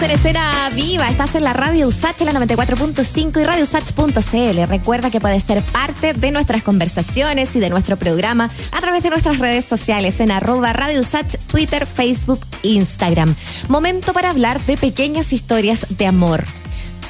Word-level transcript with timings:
Estamos 0.00 0.74
viva, 0.76 1.10
estás 1.10 1.34
en 1.34 1.42
la 1.42 1.52
radio 1.52 1.88
USACH, 1.88 2.20
la 2.20 2.32
94.5 2.32 3.40
y 3.40 3.44
radiousach.cl. 3.44 4.68
Recuerda 4.68 5.10
que 5.10 5.20
puedes 5.20 5.42
ser 5.42 5.64
parte 5.64 6.12
de 6.12 6.30
nuestras 6.30 6.62
conversaciones 6.62 7.56
y 7.56 7.60
de 7.60 7.68
nuestro 7.68 7.96
programa 7.96 8.48
a 8.70 8.80
través 8.80 9.02
de 9.02 9.10
nuestras 9.10 9.38
redes 9.38 9.64
sociales 9.64 10.20
en 10.20 10.30
arroba 10.30 10.72
radio 10.72 11.00
USACH, 11.00 11.38
Twitter, 11.48 11.84
Facebook, 11.84 12.40
Instagram. 12.62 13.34
Momento 13.68 14.12
para 14.12 14.30
hablar 14.30 14.64
de 14.66 14.76
pequeñas 14.76 15.32
historias 15.32 15.84
de 15.90 16.06
amor. 16.06 16.44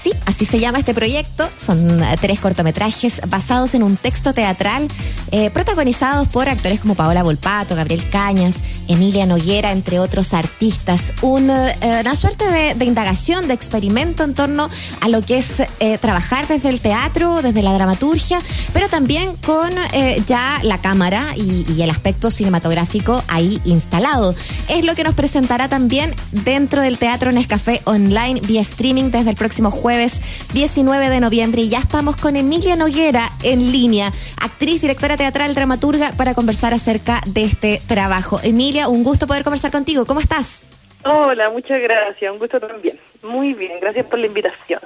Sí, 0.09 0.15
así 0.25 0.47
se 0.47 0.59
llama 0.59 0.79
este 0.79 0.95
proyecto. 0.95 1.47
Son 1.57 2.03
eh, 2.03 2.17
tres 2.19 2.41
cortometrajes 2.41 3.21
basados 3.29 3.75
en 3.75 3.83
un 3.83 3.97
texto 3.99 4.33
teatral 4.33 4.89
eh, 5.33 5.51
protagonizados 5.51 6.29
por 6.29 6.49
actores 6.49 6.81
como 6.81 6.95
Paola 6.95 7.23
Volpato, 7.23 7.75
Gabriel 7.75 8.09
Cañas, 8.09 8.57
Emilia 8.87 9.27
Noguera, 9.27 9.71
entre 9.71 9.99
otros 10.01 10.33
artistas. 10.33 11.13
Eh, 11.21 12.01
una 12.01 12.15
suerte 12.15 12.75
de, 12.75 12.85
indagación, 12.87 13.49
de 13.49 13.55
experimento 13.55 14.25
en 14.25 14.33
torno 14.33 14.71
a 15.03 15.09
lo 15.11 15.21
que 15.21 15.37
es 15.37 15.63
trabajar 16.01 16.49
desde 16.49 16.71
el 16.71 16.81
teatro, 16.81 17.43
desde 17.43 17.63
la 17.63 17.75
dramaturgia, 17.75 18.41
pero 18.73 18.89
también 18.89 19.37
con 19.37 19.73
ya 20.27 20.61
la 20.63 20.81
cámara 20.81 21.35
y, 21.37 21.67
y 21.71 21.83
el 21.83 21.91
aspecto 21.91 22.31
cinematográfico 22.31 23.23
ahí 23.29 23.61
instalado. 23.65 24.35
Es 24.69 24.85
lo 24.85 24.95
que 24.95 25.05
nos 25.05 25.15
presentará 25.15 25.69
también 25.69 26.15
dentro 26.33 26.81
del 26.81 26.99
Teatro 26.99 27.31
Nescafé 27.33 27.83
Online 27.85 28.41
vía 28.41 28.61
streaming 28.61 29.11
desde 29.11 29.31
el 29.31 29.37
próximo 29.37 29.71
jueves 29.71 29.98
19 30.53 31.11
de 31.11 31.21
noviembre. 31.21 31.63
Y 31.63 31.69
ya 31.69 31.79
estamos 31.79 32.17
con 32.17 32.37
Emilia 32.37 32.77
Noguera 32.77 33.31
en 33.43 33.73
línea, 33.73 34.13
actriz, 34.41 34.81
directora 34.81 35.17
teatral, 35.17 35.55
dramaturga, 35.55 36.13
para 36.13 36.35
conversar 36.35 36.73
acerca 36.73 37.21
de 37.27 37.45
este 37.45 37.83
trabajo. 37.87 38.41
Emilia, 38.43 38.89
un 38.89 39.03
gusto 39.03 39.27
poder 39.27 39.45
conversar 39.45 39.71
contigo. 39.71 40.07
¿Cómo 40.07 40.21
estás? 40.21 40.67
Hola, 41.05 41.51
muchas 41.51 41.81
gracias. 41.81 42.33
Un 42.33 42.39
gusto 42.39 42.61
también. 42.61 42.99
Muy 43.23 43.55
bien, 43.55 43.79
gracias 43.81 44.07
por 44.07 44.19
la 44.19 44.27
invitación. 44.27 44.81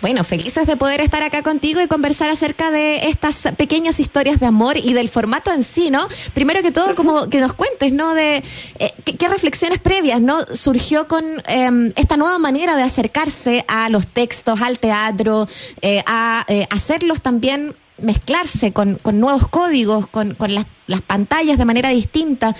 Bueno, 0.00 0.24
felices 0.24 0.66
de 0.66 0.78
poder 0.78 1.02
estar 1.02 1.22
acá 1.22 1.42
contigo 1.42 1.82
y 1.82 1.86
conversar 1.86 2.30
acerca 2.30 2.70
de 2.70 3.08
estas 3.08 3.48
pequeñas 3.58 4.00
historias 4.00 4.40
de 4.40 4.46
amor 4.46 4.78
y 4.78 4.94
del 4.94 5.10
formato 5.10 5.52
en 5.52 5.62
sí, 5.62 5.90
¿no? 5.90 6.08
Primero 6.32 6.62
que 6.62 6.72
todo, 6.72 6.94
como 6.94 7.28
que 7.28 7.38
nos 7.38 7.52
cuentes, 7.52 7.92
¿no? 7.92 8.14
De 8.14 8.42
eh, 8.78 8.94
¿qué, 9.04 9.16
qué, 9.16 9.28
reflexiones 9.28 9.78
previas, 9.78 10.22
¿no? 10.22 10.38
Surgió 10.54 11.06
con 11.06 11.24
eh, 11.46 11.92
esta 11.96 12.16
nueva 12.16 12.38
manera 12.38 12.76
de 12.76 12.82
acercarse 12.82 13.62
a 13.68 13.90
los 13.90 14.06
textos, 14.06 14.62
al 14.62 14.78
teatro, 14.78 15.46
eh, 15.82 16.02
a 16.06 16.46
eh, 16.48 16.66
hacerlos 16.70 17.20
también 17.20 17.74
mezclarse 17.98 18.72
con, 18.72 18.94
con 18.94 19.20
nuevos 19.20 19.48
códigos, 19.48 20.06
con, 20.06 20.34
con 20.34 20.54
las, 20.54 20.64
las, 20.86 21.02
pantallas 21.02 21.58
de 21.58 21.66
manera 21.66 21.90
distinta. 21.90 22.56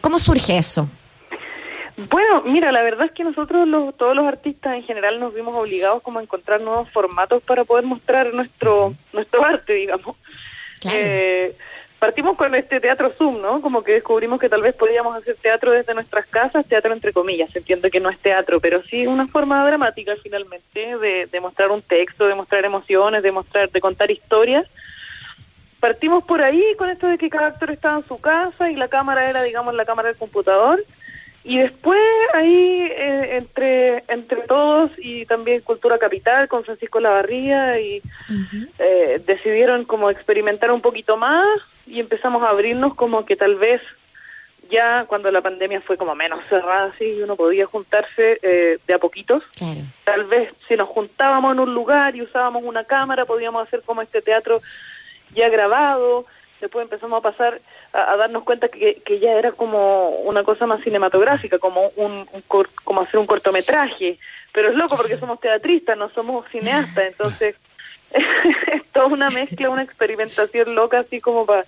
¿Cómo 0.00 0.18
surge 0.18 0.58
eso? 0.58 0.88
Bueno, 1.96 2.42
mira, 2.42 2.72
la 2.72 2.82
verdad 2.82 3.06
es 3.06 3.12
que 3.12 3.24
nosotros 3.24 3.66
los, 3.66 3.96
todos 3.96 4.14
los 4.14 4.26
artistas 4.26 4.74
en 4.74 4.82
general 4.82 5.18
nos 5.18 5.34
vimos 5.34 5.54
obligados 5.54 6.02
como 6.02 6.18
a 6.18 6.22
encontrar 6.22 6.60
nuevos 6.60 6.90
formatos 6.90 7.42
para 7.42 7.64
poder 7.64 7.84
mostrar 7.84 8.34
nuestro 8.34 8.92
nuestro 9.14 9.44
arte, 9.44 9.72
digamos. 9.72 10.14
Claro. 10.80 10.98
Eh, 11.00 11.56
partimos 11.98 12.36
con 12.36 12.54
este 12.54 12.80
teatro 12.80 13.10
Zoom, 13.16 13.40
¿no? 13.40 13.62
Como 13.62 13.82
que 13.82 13.92
descubrimos 13.92 14.38
que 14.38 14.50
tal 14.50 14.60
vez 14.60 14.74
podíamos 14.74 15.16
hacer 15.16 15.36
teatro 15.36 15.72
desde 15.72 15.94
nuestras 15.94 16.26
casas, 16.26 16.68
teatro 16.68 16.92
entre 16.92 17.14
comillas, 17.14 17.56
entiendo 17.56 17.88
que 17.90 17.98
no 17.98 18.10
es 18.10 18.18
teatro, 18.18 18.60
pero 18.60 18.82
sí 18.82 19.06
una 19.06 19.26
forma 19.26 19.66
dramática 19.66 20.14
finalmente 20.22 20.98
de, 20.98 21.26
de 21.26 21.40
mostrar 21.40 21.70
un 21.70 21.80
texto, 21.80 22.26
de 22.26 22.34
mostrar 22.34 22.66
emociones, 22.66 23.22
de 23.22 23.32
mostrar, 23.32 23.70
de 23.70 23.80
contar 23.80 24.10
historias. 24.10 24.66
Partimos 25.80 26.24
por 26.24 26.42
ahí 26.42 26.62
con 26.76 26.90
esto 26.90 27.06
de 27.06 27.16
que 27.16 27.30
cada 27.30 27.46
actor 27.46 27.70
estaba 27.70 27.98
en 27.98 28.06
su 28.06 28.18
casa 28.20 28.70
y 28.70 28.76
la 28.76 28.88
cámara 28.88 29.30
era, 29.30 29.42
digamos, 29.42 29.74
la 29.74 29.86
cámara 29.86 30.08
del 30.08 30.18
computador. 30.18 30.84
Y 31.48 31.58
después 31.58 32.00
ahí 32.34 32.88
eh, 32.90 33.36
entre 33.36 34.02
entre 34.08 34.42
todos 34.42 34.90
y 34.98 35.26
también 35.26 35.60
Cultura 35.60 35.96
Capital 35.96 36.48
con 36.48 36.64
Francisco 36.64 36.98
Lavarría 36.98 37.78
y 37.80 37.98
uh 37.98 38.32
-huh. 38.32 38.68
eh, 38.80 39.22
decidieron 39.24 39.84
como 39.84 40.10
experimentar 40.10 40.72
un 40.72 40.80
poquito 40.80 41.16
más 41.16 41.46
y 41.86 42.00
empezamos 42.00 42.42
a 42.42 42.48
abrirnos 42.48 42.96
como 42.96 43.24
que 43.24 43.36
tal 43.36 43.54
vez 43.54 43.80
ya 44.68 45.04
cuando 45.06 45.30
la 45.30 45.40
pandemia 45.40 45.80
fue 45.82 45.96
como 45.96 46.16
menos 46.16 46.40
cerrada 46.48 46.86
así 46.86 47.22
uno 47.22 47.36
podía 47.36 47.66
juntarse 47.66 48.40
eh, 48.42 48.78
de 48.84 48.94
a 48.94 48.98
poquitos 48.98 49.44
claro. 49.56 49.82
tal 50.02 50.24
vez 50.24 50.52
si 50.66 50.74
nos 50.74 50.88
juntábamos 50.88 51.52
en 51.52 51.60
un 51.60 51.72
lugar 51.72 52.16
y 52.16 52.22
usábamos 52.22 52.64
una 52.64 52.82
cámara 52.82 53.24
podíamos 53.24 53.64
hacer 53.64 53.82
como 53.82 54.02
este 54.02 54.20
teatro 54.20 54.60
ya 55.32 55.48
grabado 55.48 56.26
después 56.60 56.82
empezamos 56.82 57.18
a 57.18 57.22
pasar 57.22 57.60
a, 57.92 58.12
a 58.12 58.16
darnos 58.16 58.44
cuenta 58.44 58.68
que, 58.68 59.02
que, 59.04 59.18
ya 59.18 59.32
era 59.32 59.52
como 59.52 60.08
una 60.24 60.42
cosa 60.44 60.66
más 60.66 60.82
cinematográfica, 60.82 61.58
como 61.58 61.90
un, 61.96 62.26
un 62.32 62.40
cor, 62.48 62.68
como 62.84 63.02
hacer 63.02 63.18
un 63.18 63.26
cortometraje. 63.26 64.18
Pero 64.52 64.70
es 64.70 64.76
loco 64.76 64.96
porque 64.96 65.18
somos 65.18 65.40
teatristas, 65.40 65.98
no 65.98 66.08
somos 66.10 66.46
cineastas, 66.50 67.06
entonces 67.08 67.56
es 68.12 68.86
toda 68.92 69.06
una 69.06 69.30
mezcla, 69.30 69.70
una 69.70 69.82
experimentación 69.82 70.74
loca, 70.74 71.00
así 71.00 71.20
como 71.20 71.44
para 71.44 71.64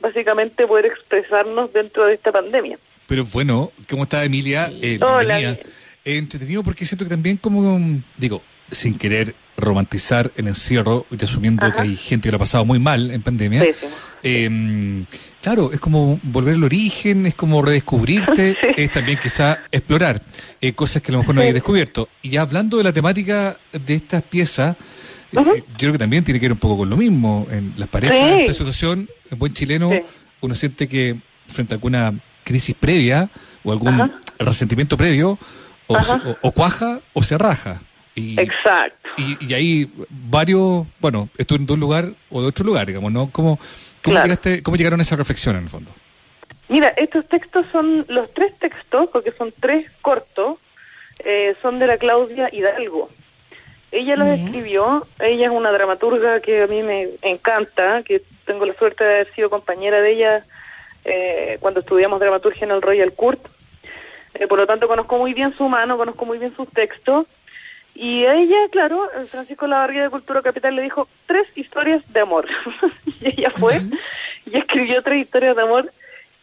básicamente 0.00 0.66
poder 0.66 0.86
expresarnos 0.86 1.72
dentro 1.72 2.06
de 2.06 2.14
esta 2.14 2.32
pandemia. 2.32 2.78
Pero 3.06 3.24
bueno, 3.24 3.72
¿cómo 3.88 4.02
está 4.02 4.24
Emilia? 4.24 4.70
Eh, 4.82 4.98
Hola. 5.00 5.40
Eh, 5.40 5.58
entretenido 6.04 6.62
porque 6.62 6.84
siento 6.84 7.04
que 7.04 7.10
también 7.10 7.36
como, 7.36 7.80
digo, 8.16 8.42
sin 8.70 8.98
querer 8.98 9.34
romantizar 9.56 10.30
el 10.36 10.48
encierro 10.48 11.06
y 11.10 11.22
asumiendo 11.24 11.64
Ajá. 11.64 11.74
que 11.74 11.80
hay 11.82 11.96
gente 11.96 12.28
que 12.28 12.32
lo 12.32 12.36
ha 12.36 12.40
pasado 12.40 12.64
muy 12.64 12.78
mal 12.78 13.10
en 13.10 13.22
pandemia. 13.22 13.62
Sí, 13.62 13.72
sí. 13.72 13.86
Eh, 14.28 15.04
claro, 15.40 15.72
es 15.72 15.78
como 15.78 16.18
volver 16.24 16.56
al 16.56 16.64
origen, 16.64 17.26
es 17.26 17.36
como 17.36 17.62
redescubrirte, 17.62 18.56
sí. 18.60 18.66
es 18.76 18.90
también 18.90 19.20
quizá 19.22 19.60
explorar 19.70 20.20
eh, 20.60 20.72
cosas 20.72 21.00
que 21.00 21.12
a 21.12 21.14
lo 21.14 21.18
mejor 21.20 21.36
no 21.36 21.42
sí. 21.42 21.46
hay 21.46 21.52
descubierto. 21.52 22.08
Y 22.22 22.30
ya 22.30 22.42
hablando 22.42 22.76
de 22.78 22.84
la 22.84 22.92
temática 22.92 23.56
de 23.72 23.94
estas 23.94 24.22
piezas, 24.22 24.76
uh 25.32 25.38
-huh. 25.38 25.56
eh, 25.56 25.64
yo 25.68 25.78
creo 25.78 25.92
que 25.92 25.98
también 25.98 26.24
tiene 26.24 26.40
que 26.40 26.46
ver 26.46 26.52
un 26.52 26.58
poco 26.58 26.78
con 26.78 26.90
lo 26.90 26.96
mismo. 26.96 27.46
En 27.52 27.72
las 27.76 27.88
parejas, 27.88 28.16
en 28.16 28.40
esta 28.40 28.52
situación, 28.52 29.08
en 29.30 29.38
buen 29.38 29.52
chileno, 29.52 29.90
uno 30.40 30.54
siente 30.56 30.88
que 30.88 31.16
frente 31.46 31.74
a 31.74 31.76
alguna 31.76 32.12
crisis 32.42 32.74
previa 32.78 33.30
o 33.62 33.70
algún 33.70 34.00
Ajá. 34.00 34.10
resentimiento 34.40 34.96
previo, 34.96 35.38
o, 35.86 36.02
se, 36.02 36.14
o, 36.14 36.36
o 36.42 36.50
cuaja 36.50 36.98
o 37.12 37.22
se 37.22 37.38
raja. 37.38 37.80
Y, 38.16 38.40
Exacto. 38.40 39.08
Y, 39.18 39.36
y, 39.46 39.54
ahí 39.54 39.90
varios, 40.10 40.86
bueno, 41.00 41.28
esto 41.38 41.54
en 41.54 41.66
de 41.66 41.72
un 41.74 41.80
lugar 41.80 42.12
o 42.30 42.40
de 42.42 42.48
otro 42.48 42.64
lugar, 42.64 42.86
digamos, 42.86 43.12
¿no? 43.12 43.30
¿Cómo, 43.30 43.58
cómo, 44.06 44.14
claro. 44.14 44.26
llegaste, 44.26 44.62
¿Cómo 44.62 44.76
llegaron 44.76 45.00
a 45.00 45.02
esa 45.02 45.16
reflexión 45.16 45.56
en 45.56 45.64
el 45.64 45.68
fondo? 45.68 45.90
Mira, 46.68 46.88
estos 46.96 47.26
textos 47.26 47.66
son, 47.72 48.06
los 48.08 48.32
tres 48.32 48.56
textos, 48.58 49.08
porque 49.12 49.32
son 49.32 49.52
tres 49.58 49.90
cortos, 50.00 50.58
eh, 51.20 51.54
son 51.60 51.78
de 51.78 51.86
la 51.86 51.96
Claudia 51.96 52.48
Hidalgo. 52.52 53.10
Ella 53.92 54.16
los 54.16 54.28
Bien. 54.28 54.46
escribió, 54.46 55.06
ella 55.20 55.46
es 55.46 55.52
una 55.52 55.70
dramaturga 55.70 56.40
que 56.40 56.62
a 56.62 56.66
mí 56.66 56.82
me 56.82 57.08
encanta, 57.22 58.02
que 58.02 58.22
tengo 58.44 58.64
la 58.64 58.74
suerte 58.74 59.04
de 59.04 59.14
haber 59.14 59.34
sido 59.34 59.50
compañera 59.50 60.00
de 60.00 60.12
ella 60.12 60.44
eh, 61.04 61.58
cuando 61.60 61.80
estudiamos 61.80 62.20
dramaturgia 62.20 62.64
en 62.64 62.72
el 62.72 62.82
Royal 62.82 63.12
Court. 63.12 63.40
Eh, 64.34 64.46
por 64.46 64.58
lo 64.58 64.66
tanto, 64.66 64.88
conozco 64.88 65.18
muy 65.18 65.34
bien 65.34 65.56
su 65.56 65.68
mano, 65.68 65.96
conozco 65.96 66.26
muy 66.26 66.38
bien 66.38 66.54
sus 66.54 66.68
textos 66.68 67.26
y 67.98 68.26
ella, 68.26 68.56
claro, 68.70 69.08
Francisco 69.30 69.66
Lavarría 69.66 70.02
de 70.02 70.10
Cultura 70.10 70.42
Capital 70.42 70.76
le 70.76 70.82
dijo 70.82 71.08
tres 71.26 71.46
historias 71.54 72.02
de 72.12 72.20
amor. 72.20 72.46
y 73.20 73.28
ella 73.28 73.50
fue 73.50 73.80
y 74.44 74.58
escribió 74.58 75.02
tres 75.02 75.24
historias 75.24 75.56
de 75.56 75.62
amor 75.62 75.90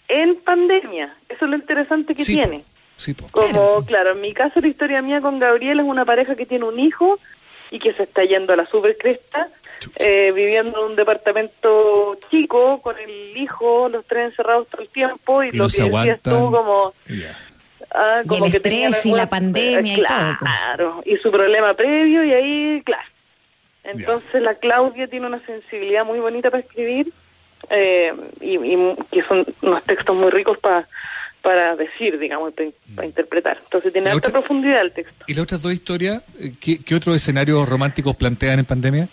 en 0.08 0.36
pandemia. 0.38 1.16
Eso 1.30 1.46
es 1.46 1.52
lo 1.52 1.56
interesante 1.56 2.16
que 2.16 2.26
sí, 2.26 2.34
tiene. 2.34 2.64
Sí, 2.98 3.14
po. 3.14 3.28
Como, 3.32 3.86
claro, 3.86 4.14
en 4.14 4.22
mi 4.22 4.34
caso 4.34 4.62
la 4.62 4.68
historia 4.68 5.04
mía 5.04 5.22
con 5.22 5.38
Gabriel 5.38 5.80
es 5.80 5.86
una 5.86 6.06
pareja 6.06 6.36
que 6.36 6.48
tiene 6.48 6.66
un 6.66 6.80
hijo 6.80 7.20
y 7.70 7.78
que 7.78 7.94
se 7.94 8.04
está 8.04 8.24
yendo 8.24 8.54
a 8.54 8.56
la 8.56 8.66
supercresta, 8.66 9.48
eh, 9.98 10.32
viviendo 10.34 10.80
en 10.80 10.92
un 10.92 10.96
departamento 10.96 12.18
chico 12.32 12.82
con 12.82 12.98
el 12.98 13.38
hijo, 13.38 13.90
los 13.90 14.06
tres 14.06 14.32
encerrados 14.32 14.68
todo 14.70 14.82
el 14.82 14.90
tiempo 14.90 15.44
y, 15.44 15.50
y 15.50 15.52
lo 15.52 15.68
que 15.70 15.84
decías 15.84 16.22
tú 16.22 16.52
como... 16.52 16.94
Yeah 17.06 17.38
Ah, 17.92 18.22
como 18.28 18.46
y 18.46 18.48
el 18.48 18.52
que 18.52 18.58
estrés 18.58 19.06
y 19.06 19.14
la 19.14 19.30
pandemia 19.30 19.96
eh, 19.96 19.98
claro, 19.98 20.24
y 20.24 20.38
todo. 20.38 20.38
Claro, 20.40 21.04
y 21.06 21.18
su 21.18 21.32
problema 21.32 21.74
previo 21.74 22.24
y 22.24 22.34
ahí, 22.34 22.82
claro. 22.84 23.08
Entonces 23.84 24.32
yeah. 24.32 24.42
la 24.42 24.56
Claudia 24.56 25.08
tiene 25.08 25.28
una 25.28 25.40
sensibilidad 25.46 26.06
muy 26.06 26.20
bonita 26.20 26.50
para 26.50 26.62
escribir 26.62 27.12
eh, 27.70 28.14
y, 28.42 28.56
y, 28.58 28.94
que 29.12 29.22
son 29.24 29.46
unos 29.62 29.84
textos 29.84 30.16
muy 30.16 30.32
ricos 30.32 30.58
para 30.58 30.88
para 31.42 31.76
decir, 31.76 32.18
digamos, 32.20 32.54
para, 32.54 32.70
para 32.96 33.06
interpretar. 33.06 33.60
Entonces 33.62 33.92
tiene 33.92 34.10
alta 34.10 34.32
profundidad 34.32 34.80
el 34.80 34.94
texto. 34.94 35.26
¿Y 35.28 35.34
las 35.34 35.44
otras 35.44 35.62
dos 35.62 35.74
historias, 35.74 36.24
eh, 36.40 36.54
qué, 36.58 36.82
qué 36.82 36.96
otros 36.96 37.18
escenarios 37.18 37.68
románticos 37.68 38.16
plantean 38.16 38.60
en 38.60 38.66
pandemia? 38.66 39.10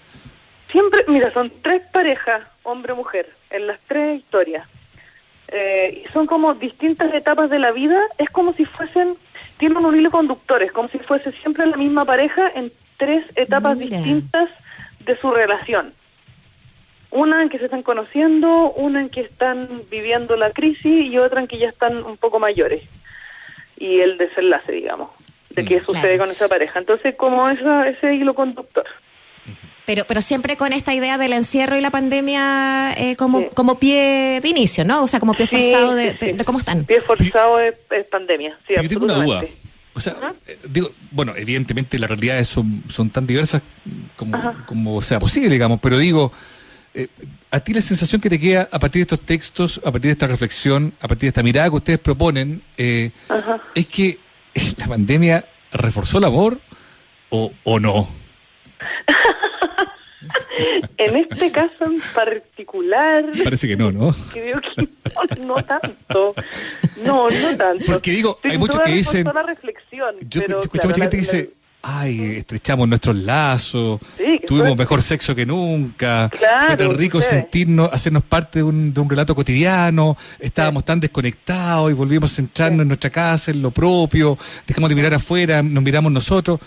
Siempre, 0.71 1.03
mira, 1.09 1.33
son 1.33 1.53
tres 1.61 1.83
parejas, 1.93 2.43
hombre-mujer, 2.63 3.29
en 3.51 3.67
las 3.67 3.81
tres 3.89 4.21
historias 4.21 4.65
eh, 5.53 6.05
son 6.13 6.27
como 6.27 6.55
distintas 6.55 7.13
etapas 7.15 7.51
de 7.51 7.59
la 7.59 7.73
vida, 7.73 8.01
es 8.19 8.31
como 8.31 8.53
si 8.53 8.65
fuesen, 8.65 9.15
tienen 9.59 9.85
un 9.85 9.97
hilo 9.97 10.11
conductor, 10.11 10.63
es 10.63 10.73
como 10.73 10.89
si 10.89 10.99
fuese 10.99 11.33
siempre 11.33 11.67
la 11.67 11.77
misma 11.77 12.05
pareja 12.05 12.51
en 12.55 12.73
tres 12.97 13.25
etapas 13.37 13.77
Mira. 13.79 13.97
distintas 13.99 14.49
de 15.01 15.17
su 15.17 15.31
relación. 15.31 15.93
Una 17.11 17.43
en 17.43 17.49
que 17.49 17.59
se 17.59 17.65
están 17.65 17.83
conociendo, 17.83 18.71
una 18.73 19.01
en 19.01 19.09
que 19.09 19.23
están 19.23 19.83
viviendo 19.91 20.37
la 20.37 20.51
crisis 20.53 21.07
y 21.07 21.19
otra 21.19 21.41
en 21.41 21.49
que 21.49 21.59
ya 21.59 21.69
están 21.69 22.05
un 22.05 22.17
poco 22.17 22.39
mayores. 22.39 22.83
Y 23.79 24.01
el 24.01 24.17
desenlace, 24.19 24.73
digamos. 24.73 25.11
de 25.51 25.65
qué 25.65 25.81
Mm, 25.81 25.85
sucede 25.85 26.01
claro. 26.15 26.19
con 26.19 26.31
esa 26.31 26.47
pareja. 26.47 26.79
Entonces, 26.79 27.17
como 27.17 27.49
esa, 27.49 27.89
ese 27.89 28.15
hilo 28.15 28.35
conductor. 28.35 28.85
Pero, 29.91 30.05
pero 30.07 30.23
siempre 30.23 30.57
con 30.57 30.73
esta 30.73 30.95
idea 30.95 31.19
del 31.19 31.33
encierro 31.33 31.77
y 31.77 31.81
la 31.81 31.91
pandemia 31.91 32.95
eh, 32.97 33.17
como, 33.17 33.41
Sí. 33.41 33.47
como 33.55 33.81
pie 33.81 34.39
de 34.41 34.49
inicio, 34.49 34.85
¿no? 34.85 35.03
O 35.03 35.09
sea, 35.09 35.19
como 35.19 35.35
pie 35.35 35.49
Sí, 35.49 35.57
forzado 35.57 35.97
de, 35.97 36.13
sí, 36.13 36.17
de- 36.21 36.27
sí. 36.27 36.33
de 36.39 36.45
cómo 36.45 36.61
están. 36.61 36.85
Pie 36.85 37.01
forzado 37.01 37.59
es, 37.59 37.75
es 37.91 38.07
pandemia, 38.07 38.53
sí, 38.69 38.75
Pero 38.77 38.83
yo 38.83 38.89
tengo 38.89 39.05
una 39.07 39.15
duda. 39.17 39.43
O 39.95 39.99
sea, 40.01 40.13
Ajá. 40.13 40.33
eh, 40.47 40.57
digo, 40.69 40.93
bueno, 41.11 41.33
evidentemente 41.35 41.99
las 41.99 42.09
realidades 42.09 42.47
son, 42.47 42.85
son 42.87 43.11
tan 43.11 43.27
diversas 43.27 43.63
como, 44.15 44.55
como 44.65 45.03
sea 45.03 45.19
posible, 45.19 45.49
digamos, 45.51 45.81
pero 45.83 45.99
digo, 45.99 46.31
eh, 46.95 47.09
a 47.51 47.59
ti 47.59 47.75
la 47.75 47.81
sensación 47.81 48.21
que 48.21 48.31
te 48.31 48.39
queda 48.39 48.69
a 48.71 48.79
partir 48.79 49.01
de 49.01 49.13
estos 49.13 49.27
textos, 49.27 49.79
a 49.85 49.91
partir 49.91 50.03
de 50.03 50.13
esta 50.13 50.29
reflexión, 50.29 50.93
a 51.01 51.09
partir 51.09 51.23
de 51.23 51.29
esta 51.31 51.43
mirada 51.43 51.69
que 51.69 51.75
ustedes 51.75 51.99
proponen, 51.99 52.63
eh, 52.77 53.11
es 53.75 53.87
que 53.89 54.21
la 54.79 54.87
pandemia 54.87 55.45
reforzó 55.73 56.19
el 56.19 56.25
amor 56.27 56.61
o, 57.31 57.53
o 57.65 57.81
no. 57.81 58.09
En 60.99 61.17
este 61.17 61.51
caso 61.51 61.85
en 61.85 61.99
particular, 62.15 63.25
Parece 63.45 63.67
que 63.69 63.77
no, 63.77 63.91
¿no? 63.93 64.15
creo 64.33 64.61
que 64.61 64.83
no, 64.83 65.47
no 65.47 65.55
tanto. 65.63 66.35
No, 67.05 67.29
no 67.31 67.57
tanto. 67.57 67.85
Porque 67.87 68.11
digo, 68.11 68.39
hay 68.45 68.59
muchos 68.59 68.81
que 68.81 68.93
dicen- 68.93 69.25
la 69.33 69.43
reflexión, 69.43 70.15
Yo, 70.29 70.41
pero, 70.43 70.55
yo 70.55 70.61
escucho 70.61 70.83
claro, 70.83 70.89
mucha 70.89 71.01
gente 71.03 71.17
que 71.17 71.21
dice, 71.23 71.51
ay, 71.83 72.37
estrechamos 72.37 72.87
nuestros 72.89 73.17
lazos, 73.17 74.01
Sí, 74.19 74.39
tuvimos 74.47 74.69
suerte. 74.69 74.77
mejor 74.83 75.03
sexo 75.03 75.35
que 75.35 75.47
nunca, 75.47 76.29
Claro, 76.29 76.67
fue 76.67 76.77
tan 76.77 76.91
rico 76.99 77.21
sentirnos, 77.23 77.91
hacernos 77.93 78.23
parte 78.23 78.59
de 78.59 78.63
un, 78.65 78.93
de 78.93 79.01
un 79.01 79.09
relato 79.09 79.35
cotidiano, 79.35 80.17
estábamos 80.39 80.85
tan 80.85 81.01
desconectados 81.01 81.91
y 81.91 81.95
volvimos 81.95 82.33
a 82.33 82.37
centrarnos 82.37 82.79
Sí. 82.79 82.83
en 82.83 82.89
nuestra 82.89 83.09
casa, 83.11 83.51
en 83.51 83.63
lo 83.63 83.71
propio, 83.71 84.37
dejamos 84.67 84.91
de 84.91 84.95
mirar 84.97 85.15
afuera, 85.15 85.63
nos 85.63 85.83
miramos 85.83 86.13
nosotros, 86.13 86.61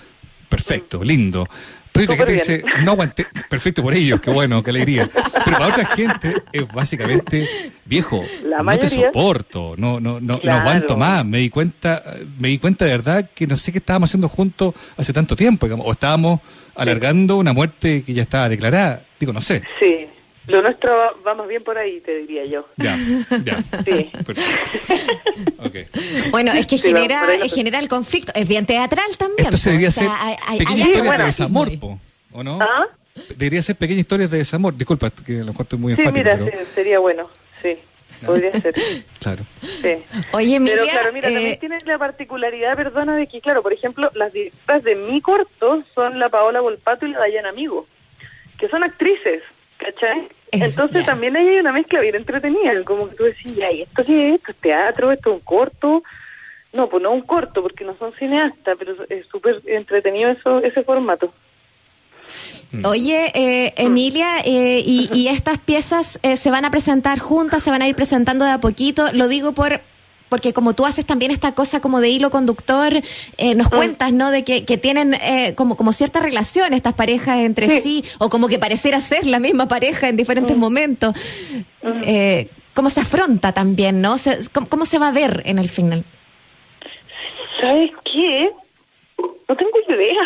perfecto, 0.50 1.04
lindo. 1.04 1.48
Pero 1.94 2.14
Súper 2.14 2.28
gente 2.28 2.34
dice, 2.34 2.64
no 2.84 2.92
aguanté, 2.92 3.28
perfecto 3.50 3.84
por 3.84 3.94
ellos, 3.94 4.20
qué 4.20 4.32
bueno, 4.32 4.64
qué 4.64 4.72
alegría. 4.72 5.08
Pero 5.46 5.58
para 5.58 5.68
otra 5.68 5.86
gente 5.86 6.34
es 6.52 6.68
básicamente, 6.74 7.48
viejo, 7.86 8.24
La 8.44 8.64
no 8.64 8.80
te 8.80 8.90
soporto, 8.90 9.76
no, 9.78 10.00
no, 10.00 10.20
no, 10.20 10.40
no 10.44 10.54
aguanto 10.54 10.98
más. 10.98 11.24
Me 11.24 11.38
di 11.38 11.52
cuenta, 11.52 12.02
me 12.40 12.48
di 12.48 12.58
cuenta 12.58 12.86
de 12.86 12.92
verdad 12.92 13.30
que 13.34 13.46
no 13.46 13.58
sé 13.58 13.72
qué 13.72 13.78
estábamos 13.78 14.10
haciendo 14.10 14.28
juntos 14.28 14.74
hace 14.98 15.14
tanto 15.14 15.36
tiempo, 15.36 15.68
digamos, 15.68 15.86
o 15.88 15.92
estábamos 15.92 16.40
alargando 16.76 17.38
una 17.38 17.54
muerte 17.54 18.04
que 18.04 18.14
ya 18.16 18.24
estaba 18.24 18.50
declarada. 18.50 19.04
Digo, 19.20 19.32
no 19.32 19.42
sé. 19.42 19.62
Sí, 19.80 20.08
lo 20.48 20.62
nuestro 20.62 20.92
va, 21.26 21.34
más 21.36 21.48
bien 21.48 21.64
por 21.64 21.78
ahí, 21.78 22.00
te 22.02 22.18
diría 22.20 22.46
yo. 22.46 22.68
Ya, 22.78 22.98
ya. 23.44 23.58
Sí. 23.86 24.12
Perfecto. 24.26 24.42
Ok. 25.60 25.76
Bueno, 26.32 26.52
es 26.54 26.68
que 26.68 26.78
Sí, 26.78 26.90
genera, 26.90 27.22
genera 27.54 27.80
el 27.80 27.88
conflicto. 27.88 28.32
Es 28.36 28.48
bien 28.48 28.66
teatral 28.66 29.16
también. 29.18 29.46
Esto 29.46 29.58
se 29.58 29.70
debería 29.72 29.90
O 29.90 29.92
sea, 29.92 30.04
ser 30.04 30.12
hay- 30.20 30.36
hay- 30.48 30.58
pequeñas 30.60 30.86
hay 30.86 30.92
historias 30.92 30.96
algo 30.98 31.04
de 31.04 31.08
bueno. 31.18 31.26
desamor, 31.26 31.80
po, 31.80 32.00
¿o 32.34 32.44
no? 32.44 32.60
¿Ah? 32.62 32.88
Debería 33.38 33.62
ser 33.62 33.76
pequeñas 33.76 34.00
historias 34.02 34.32
de 34.32 34.38
desamor. 34.40 34.76
Disculpa, 34.76 35.10
que 35.12 35.36
a 35.38 35.40
lo 35.40 35.46
mejor 35.48 35.64
estoy 35.64 35.80
muy 35.80 35.96
Sí, 35.96 36.02
enfático, 36.02 36.24
mira, 36.30 36.38
pero... 36.46 36.58
sí, 36.66 36.66
sería 36.74 37.00
bueno, 37.00 37.30
sí, 37.62 37.78
podría 38.26 38.52
ser. 38.60 38.74
Claro. 39.20 39.44
Sí. 39.62 39.94
Oye, 40.34 40.56
Emilia, 40.58 40.76
Pero 40.76 40.90
claro, 40.92 41.14
mira, 41.14 41.30
eh, 41.30 41.34
también 41.34 41.60
tiene 41.60 41.80
la 41.86 41.98
particularidad, 41.98 42.76
perdona, 42.76 43.16
de 43.16 43.28
que, 43.28 43.40
claro, 43.40 43.62
por 43.64 43.72
ejemplo, 43.72 44.12
las 44.16 44.34
directoras 44.34 44.84
de 44.84 44.96
mi 44.96 45.22
corto 45.22 45.82
son 45.96 46.20
la 46.20 46.28
Paola 46.28 46.60
Volpato 46.60 47.06
y 47.08 47.12
la 47.12 47.20
Dayana 47.20 47.50
Amigo, 47.50 47.88
que 48.58 48.68
son 48.68 48.84
actrices, 48.84 49.42
¿cachai? 49.84 50.28
Entonces 50.52 51.02
ya. 51.02 51.06
también 51.06 51.36
ahí 51.36 51.48
hay 51.48 51.60
una 51.60 51.72
mezcla 51.72 52.00
bien 52.00 52.16
entretenida, 52.16 52.84
como 52.84 53.10
que 53.10 53.16
tú 53.16 53.24
decís, 53.24 53.58
"Ay, 53.68 53.82
¿esto 53.82 54.04
qué 54.04 54.30
es? 54.30 54.36
¿Esto 54.36 54.52
es 54.52 54.58
teatro? 54.58 55.12
¿Esto 55.12 55.30
es 55.32 55.36
un 55.36 55.42
corto? 55.42 56.04
No, 56.74 56.90
pues 56.90 57.04
no 57.04 57.12
un 57.12 57.22
corto, 57.22 57.62
porque 57.62 57.84
no 57.84 57.96
son 57.98 58.14
cineastas, 58.14 58.76
pero 58.78 58.96
es 59.10 59.26
súper 59.28 59.62
entretenido 59.66 60.30
eso 60.32 60.60
ese 60.60 60.84
formato. 60.84 61.32
Mm. 62.72 62.86
Oye, 62.86 63.32
eh, 63.36 63.74
Emilia, 63.78 64.40
eh, 64.44 64.82
y, 64.84 65.08
y 65.14 65.28
estas 65.28 65.60
piezas 65.60 66.20
eh, 66.24 66.36
se 66.38 66.50
van 66.50 66.66
a 66.66 66.72
presentar 66.72 67.20
juntas, 67.20 67.62
se 67.62 67.70
van 67.70 67.84
a 67.84 67.88
ir 67.88 67.96
presentando 67.96 68.46
de 68.46 68.52
a 68.52 68.60
poquito. 68.60 69.12
Lo 69.14 69.28
digo 69.28 69.52
por 69.52 69.82
porque 70.34 70.52
como 70.52 70.74
tú 70.74 70.84
haces 70.88 71.06
también 71.06 71.30
esta 71.30 71.52
cosa 71.54 71.80
como 71.80 72.02
de 72.02 72.10
hilo 72.10 72.32
conductor, 72.32 72.92
eh, 73.38 73.54
nos 73.54 73.70
cuentas, 73.70 74.14
¿no? 74.14 74.32
De 74.32 74.44
que, 74.44 74.66
que 74.66 74.80
tienen 74.80 75.14
eh, 75.14 75.54
como, 75.56 75.78
como 75.78 75.94
cierta 75.94 76.22
relación 76.22 76.74
estas 76.74 76.96
parejas 76.96 77.38
entre 77.42 77.70
sí. 77.70 77.82
Sí. 78.02 78.04
o 78.18 78.32
como 78.32 78.48
que 78.48 78.58
pareciera 78.58 79.00
ser 79.00 79.28
la 79.28 79.38
misma 79.38 79.68
pareja 79.68 80.10
en 80.10 80.16
diferentes 80.16 80.58
momentos. 80.58 81.14
Eh, 81.84 82.48
¿Cómo 82.74 82.90
se 82.90 83.02
afronta 83.02 83.52
también, 83.52 84.02
no? 84.02 84.18
Se- 84.18 84.40
¿cómo, 84.52 84.68
cómo 84.70 84.86
se 84.86 84.98
va 84.98 85.10
a 85.10 85.12
ver 85.12 85.44
en 85.46 85.60
el 85.60 85.70
final? 85.70 86.04
¿Sabes 87.62 87.92
qué? 88.12 88.50
No 89.48 89.56
tengo 89.56 89.78
idea. 89.88 90.24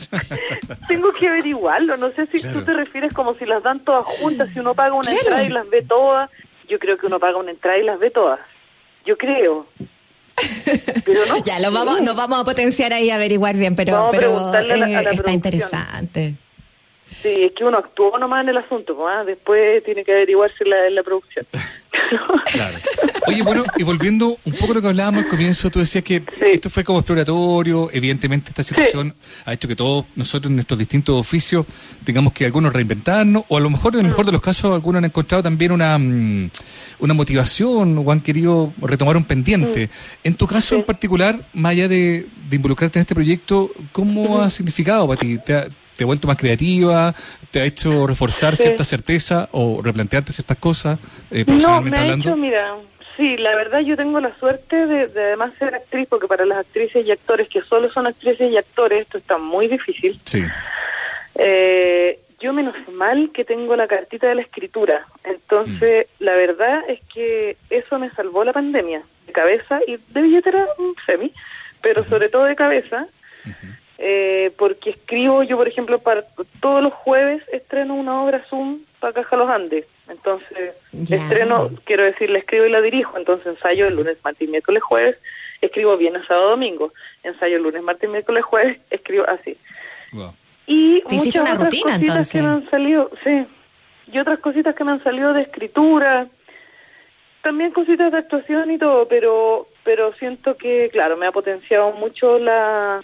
tengo 0.88 1.12
que 1.12 1.28
averiguarlo. 1.28 1.98
No 1.98 2.10
sé 2.12 2.26
si 2.32 2.38
Claro. 2.40 2.58
tú 2.60 2.64
te 2.64 2.72
refieres 2.72 3.12
como 3.12 3.34
si 3.34 3.44
las 3.44 3.62
dan 3.62 3.80
todas 3.80 4.06
juntas, 4.06 4.48
si 4.54 4.60
uno 4.60 4.72
paga 4.74 4.94
una 4.94 5.02
Claro. 5.10 5.18
entrada 5.20 5.44
y 5.44 5.48
las 5.50 5.68
ve 5.68 5.82
todas. 5.82 6.30
Yo 6.70 6.78
creo 6.78 6.96
que 6.96 7.04
uno 7.06 7.18
paga 7.20 7.36
una 7.36 7.50
entrada 7.50 7.76
y 7.76 7.82
las 7.84 7.98
ve 7.98 8.08
todas. 8.10 8.40
Yo 9.04 9.16
creo. 9.16 9.66
Pero 11.04 11.26
no. 11.26 11.38
Ya, 11.44 11.58
lo 11.58 11.70
vamos, 11.70 12.02
nos 12.02 12.16
vamos 12.16 12.40
a 12.40 12.44
potenciar 12.44 12.92
ahí 12.92 13.10
a 13.10 13.16
averiguar 13.16 13.56
bien, 13.56 13.76
pero, 13.76 14.08
pero 14.10 14.54
eh, 14.54 15.04
está 15.12 15.32
interesante. 15.32 16.34
Sí, 17.22 17.44
es 17.44 17.52
que 17.52 17.64
uno 17.64 17.78
actuó 17.78 18.18
nomás 18.18 18.42
en 18.44 18.50
el 18.50 18.58
asunto. 18.58 19.06
ah, 19.08 19.24
Después 19.24 19.82
tiene 19.84 20.04
que 20.04 20.12
averiguarse 20.12 20.64
la, 20.64 20.90
la 20.90 21.02
producción. 21.02 21.46
Claro. 22.52 22.74
Oye, 23.28 23.42
bueno, 23.42 23.64
y 23.78 23.82
volviendo 23.84 24.36
un 24.44 24.52
poco 24.54 24.72
a 24.72 24.74
lo 24.74 24.82
que 24.82 24.88
hablábamos 24.88 25.24
al 25.24 25.28
comienzo, 25.30 25.70
tú 25.70 25.78
decías 25.78 26.04
que 26.04 26.20
Sí. 26.38 26.44
esto 26.52 26.68
fue 26.68 26.84
como 26.84 26.98
exploratorio, 26.98 27.88
evidentemente 27.92 28.50
esta 28.50 28.62
situación 28.62 29.14
ha 29.46 29.52
hecho 29.54 29.68
que 29.68 29.76
todos 29.76 30.04
nosotros 30.14 30.50
en 30.50 30.56
nuestros 30.56 30.78
distintos 30.78 31.18
oficios 31.18 31.64
tengamos 32.04 32.32
que 32.32 32.44
algunos 32.44 32.72
reinventarnos, 32.72 33.44
o 33.48 33.56
a 33.56 33.60
lo 33.60 33.70
mejor 33.70 33.94
en 33.94 34.00
el 34.00 34.06
mejor 34.08 34.26
de 34.26 34.32
los 34.32 34.40
casos 34.42 34.72
algunos 34.74 34.98
han 34.98 35.04
encontrado 35.06 35.42
también 35.44 35.72
una, 35.72 35.96
mm, 35.96 36.50
una 36.98 37.14
motivación 37.14 37.96
o 37.96 38.10
han 38.12 38.20
querido 38.20 38.72
retomar 38.82 39.16
un 39.16 39.24
pendiente. 39.24 39.88
En 40.24 40.34
tu 40.34 40.46
caso 40.46 40.74
en 40.74 40.82
particular, 40.82 41.38
más 41.54 41.72
allá 41.72 41.88
de, 41.88 42.26
de 42.50 42.56
involucrarte 42.56 42.98
en 42.98 43.02
este 43.02 43.14
proyecto, 43.14 43.70
¿cómo 43.92 44.42
ha 44.42 44.50
significado 44.50 45.06
para 45.08 45.20
ti? 45.20 45.38
¿Te 45.38 45.54
ha, 45.54 45.66
te 45.96 46.04
ha 46.04 46.06
vuelto 46.06 46.26
más 46.28 46.36
creativa? 46.36 47.14
¿Te 47.50 47.60
ha 47.60 47.64
hecho 47.64 48.06
reforzar 48.06 48.56
Sí. 48.56 48.62
cierta 48.64 48.84
certeza 48.84 49.48
o 49.52 49.80
replantearte 49.82 50.32
ciertas 50.32 50.58
cosas 50.58 50.98
eh, 51.30 51.44
No, 51.46 51.80
me 51.82 51.96
ha 51.96 52.00
hablando? 52.00 52.28
hecho, 52.28 52.36
mira, 52.36 52.74
sí, 53.16 53.36
la 53.36 53.54
verdad 53.54 53.80
yo 53.80 53.96
tengo 53.96 54.20
la 54.20 54.34
suerte 54.38 54.86
de, 54.86 55.06
de 55.08 55.22
además 55.24 55.52
ser 55.58 55.74
actriz, 55.74 56.06
porque 56.08 56.26
para 56.26 56.44
las 56.44 56.58
actrices 56.58 57.06
y 57.06 57.10
actores 57.10 57.48
que 57.48 57.60
solo 57.62 57.90
son 57.90 58.06
actrices 58.06 58.50
y 58.50 58.56
actores 58.56 59.02
esto 59.02 59.18
está 59.18 59.38
muy 59.38 59.68
difícil. 59.68 60.20
Sí. 60.24 60.42
Eh, 61.36 62.18
yo 62.40 62.52
menos 62.52 62.74
mal 62.92 63.30
que 63.32 63.44
tengo 63.44 63.74
la 63.76 63.86
cartita 63.86 64.28
de 64.28 64.34
la 64.34 64.42
escritura, 64.42 65.06
entonces 65.24 66.06
la 66.18 66.34
verdad 66.34 66.82
es 66.88 67.00
que 67.12 67.56
eso 67.70 67.98
me 67.98 68.10
salvó 68.10 68.44
la 68.44 68.52
pandemia, 68.52 69.00
de 69.26 69.32
cabeza 69.32 69.80
y 69.86 69.96
de 70.12 70.22
billetera 70.22 70.66
un 70.78 70.94
semi, 71.06 71.32
pero 71.80 72.04
sobre 72.04 72.28
todo 72.28 72.44
de 72.44 72.54
cabeza, 72.54 73.06
eh, 73.98 74.52
porque 74.56 74.90
escribo 74.90 75.42
yo, 75.42 75.56
por 75.56 75.68
ejemplo, 75.68 75.98
para 75.98 76.24
todos 76.60 76.82
los 76.82 76.92
jueves 76.92 77.42
estreno 77.52 77.94
una 77.94 78.22
obra 78.22 78.44
Zoom 78.48 78.80
para 78.98 79.12
Caja 79.12 79.36
Los 79.36 79.50
Andes, 79.50 79.86
entonces 80.08 80.74
estreno, 81.10 81.70
quiero 81.84 82.04
decir, 82.04 82.30
la 82.30 82.38
escribo 82.38 82.66
y 82.66 82.70
la 82.70 82.80
dirijo, 82.80 83.16
entonces 83.16 83.46
ensayo 83.46 83.86
el 83.86 83.96
lunes, 83.96 84.16
martes, 84.24 84.48
miércoles, 84.48 84.82
jueves, 84.82 85.16
escribo 85.60 85.96
viernes, 85.96 86.26
sábado, 86.26 86.50
domingo, 86.50 86.92
ensayo 87.22 87.56
el 87.56 87.62
lunes, 87.62 87.82
martes, 87.82 88.10
miércoles, 88.10 88.44
jueves, 88.44 88.80
escribo 88.90 89.24
así. 89.28 89.56
Wow. 90.12 90.34
Y 90.66 91.02
Te 91.02 91.14
muchas 91.14 91.34
una 91.34 91.52
otras 91.54 91.66
rutina, 91.66 91.92
cositas 91.92 92.00
entonces. 92.00 92.32
que 92.32 92.42
me 92.42 92.48
han 92.48 92.70
salido, 92.70 93.10
sí. 93.22 93.46
Y 94.12 94.18
otras 94.18 94.38
cositas 94.38 94.74
que 94.74 94.84
me 94.84 94.92
han 94.92 95.02
salido 95.02 95.32
de 95.32 95.42
escritura. 95.42 96.26
También 97.42 97.72
cositas 97.72 98.10
de 98.10 98.18
actuación 98.18 98.70
y 98.70 98.78
todo, 98.78 99.06
pero 99.06 99.68
pero 99.84 100.12
siento 100.14 100.56
que, 100.56 100.88
claro, 100.90 101.16
me 101.16 101.26
ha 101.26 101.32
potenciado 101.32 101.92
mucho 101.92 102.38
la 102.38 103.02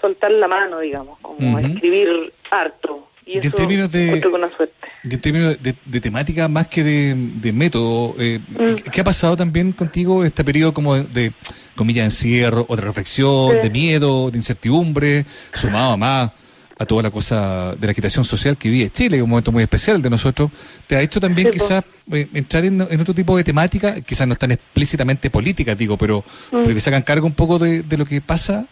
soltar 0.00 0.30
la 0.30 0.48
mano, 0.48 0.80
digamos, 0.80 1.18
como 1.20 1.58
escribir 1.58 2.08
harto. 2.50 3.06
Y 3.26 3.34
Y 3.34 3.46
en 3.46 3.52
términos 3.52 3.92
de- 3.92 4.20
una 4.32 4.50
suerte. 4.56 4.74
Y 5.04 5.14
en 5.14 5.20
términos 5.20 5.62
de, 5.62 5.74
de 5.84 6.00
temática 6.00 6.48
más 6.48 6.66
que 6.66 6.82
de, 6.82 7.14
de 7.16 7.52
método, 7.52 8.14
eh, 8.18 8.40
Mm. 8.48 8.74
¿qué 8.90 9.00
ha 9.00 9.04
pasado 9.04 9.36
también 9.36 9.70
contigo 9.72 10.24
este 10.24 10.42
periodo 10.42 10.74
como 10.74 10.96
de, 10.96 11.04
de, 11.04 11.32
comillas, 11.76 12.06
encierro 12.06 12.66
o 12.68 12.74
de 12.76 12.82
reflexión, 12.82 13.52
Sí. 13.52 13.58
de 13.62 13.70
miedo, 13.70 14.30
de 14.30 14.38
incertidumbre, 14.38 15.24
sumado 15.52 15.96
más 15.96 16.32
a 16.78 16.86
toda 16.86 17.02
la 17.02 17.10
cosa 17.10 17.74
de 17.78 17.86
la 17.86 17.90
agitación 17.92 18.24
social 18.24 18.56
que 18.56 18.68
vive 18.70 18.90
Chile, 18.90 19.22
un 19.22 19.28
momento 19.30 19.52
muy 19.52 19.62
especial 19.62 20.00
de 20.02 20.08
nosotros, 20.10 20.50
¿te 20.86 20.96
ha 20.96 21.02
hecho 21.02 21.20
también 21.20 21.48
Sí, 21.52 21.58
quizás 21.58 21.84
eh, 22.10 22.26
entrar 22.34 22.64
en, 22.64 22.80
en 22.80 23.00
otro 23.00 23.14
tipo 23.14 23.36
de 23.36 23.44
temática, 23.44 24.00
quizás 24.00 24.26
no 24.26 24.34
tan 24.34 24.50
explícitamente 24.52 25.28
políticas, 25.30 25.76
digo, 25.78 25.96
pero, 25.98 26.24
Mm. 26.50 26.62
pero 26.64 26.74
que 26.74 26.80
se 26.80 26.88
hagan 26.90 27.02
cargo 27.02 27.26
un 27.26 27.34
poco 27.34 27.58
de, 27.60 27.82
de 27.82 27.96
lo 27.98 28.06
que 28.06 28.20
pasa? 28.22 28.66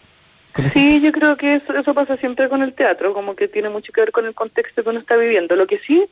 Sí, 0.73 1.01
yo 1.01 1.11
creo 1.11 1.35
que 1.35 1.55
eso, 1.55 1.77
eso 1.77 1.93
pasa 1.93 2.17
siempre 2.17 2.49
con 2.49 2.61
el 2.61 2.73
teatro, 2.73 3.13
como 3.13 3.35
que 3.35 3.47
tiene 3.47 3.69
mucho 3.69 3.91
que 3.91 4.01
ver 4.01 4.11
con 4.11 4.25
el 4.25 4.33
contexto 4.33 4.83
que 4.83 4.89
uno 4.89 4.99
está 4.99 5.15
viviendo. 5.15 5.55
Lo 5.55 5.67
que 5.67 5.79
sí, 5.79 6.05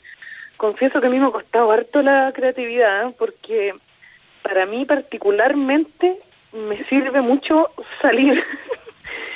confieso 0.58 1.02
que 1.02 1.08
a 1.08 1.10
mí 1.10 1.20
me 1.20 1.28
ha 1.28 1.32
costado 1.32 1.72
harto 1.72 2.02
la 2.02 2.32
creatividad, 2.34 3.14
porque 3.18 3.74
para 4.42 4.66
mí 4.66 4.86
particularmente 4.86 6.18
me 6.54 6.84
sirve 6.86 7.22
mucho 7.22 7.70
salir. 8.02 8.44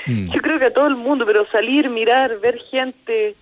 Mm. 0.05 0.27
Yo 0.33 0.41
creo 0.41 0.59
que 0.59 0.65
a 0.65 0.73
todo 0.73 0.87
el 0.87 0.95
mundo, 0.95 1.25
pero 1.25 1.45
salir, 1.47 1.89
mirar, 1.89 2.39
ver 2.39 2.59
gente, 2.59 3.35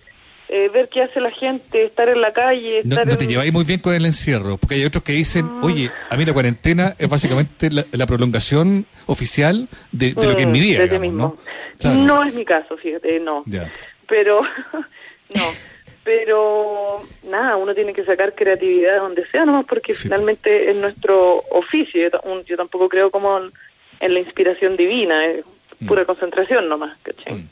eh, 0.52 0.68
ver 0.68 0.88
qué 0.88 1.02
hace 1.02 1.20
la 1.20 1.30
gente, 1.30 1.84
estar 1.84 2.08
en 2.08 2.20
la 2.20 2.32
calle. 2.32 2.80
No, 2.82 2.96
te 3.16 3.26
lleváis 3.28 3.52
muy 3.52 3.62
bien 3.62 3.78
con 3.78 3.94
el 3.94 4.04
encierro, 4.04 4.56
porque 4.56 4.74
hay 4.74 4.84
otros 4.84 5.04
que 5.04 5.12
dicen, 5.12 5.46
mm. 5.46 5.64
oye, 5.64 5.92
a 6.08 6.16
mí 6.16 6.24
la 6.24 6.32
cuarentena 6.32 6.96
es 6.98 7.08
básicamente 7.08 7.70
la, 7.70 8.06
prolongación 8.06 8.84
oficial 9.06 9.68
de, 9.92 10.12
lo 10.12 10.34
que 10.34 10.42
es 10.42 10.48
mi 10.48 10.58
mm, 10.58 10.62
vida. 10.62 10.98
¿no? 11.12 11.36
no 11.94 12.24
es 12.24 12.34
mi 12.34 12.44
caso, 12.44 12.76
fíjate, 12.76 13.20
no. 13.20 13.44
Pero, 14.08 14.42
no. 15.36 15.44
Pero 16.02 17.00
nada, 17.28 17.56
uno 17.56 17.72
tiene 17.72 17.92
que 17.92 18.04
sacar 18.04 18.34
creatividad 18.34 18.98
donde 18.98 19.24
sea, 19.28 19.44
nomás 19.44 19.66
porque 19.66 19.94
finalmente 19.94 20.68
es 20.68 20.74
nuestro 20.74 21.44
oficio. 21.52 22.10
Yo, 22.44 22.56
tampoco 22.56 22.88
creo 22.88 23.12
como 23.12 23.38
en 23.38 24.14
la 24.14 24.18
inspiración 24.18 24.76
divina, 24.76 25.26
es 25.26 25.44
pura 25.86 26.04
concentración 26.04 26.68
nomás, 26.68 26.98
¿cachai? 27.04 27.44